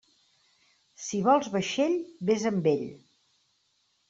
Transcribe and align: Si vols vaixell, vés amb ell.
Si 1.07 1.19
vols 1.27 1.49
vaixell, 1.57 1.99
vés 2.31 2.47
amb 2.53 2.71
ell. 2.73 2.83